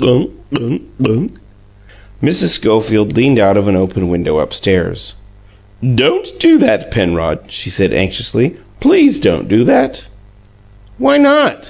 "Gunk 0.00 0.30
gunk 0.54 0.82
gunk 1.02 1.02
gunk!" 1.02 1.32
Mrs. 2.22 2.50
Schofield 2.50 3.16
leaned 3.16 3.40
out 3.40 3.56
of 3.56 3.66
an 3.66 3.74
open 3.74 4.08
window 4.08 4.38
upstairs. 4.38 5.14
"Don't 5.82 6.38
do 6.38 6.56
that, 6.58 6.92
Penrod," 6.92 7.40
she 7.48 7.68
said 7.68 7.92
anxiously. 7.92 8.54
"Please 8.78 9.18
don't 9.18 9.48
do 9.48 9.64
that." 9.64 10.06
"Why 10.98 11.16
not?" 11.18 11.66